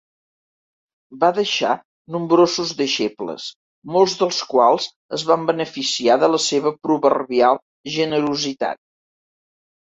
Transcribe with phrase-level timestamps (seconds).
[1.23, 1.73] Va deixar
[2.15, 3.45] nombrosos deixebles,
[3.97, 4.87] molts dels quals
[5.19, 7.63] es van beneficiar de la seva proverbial
[7.99, 8.83] generositat.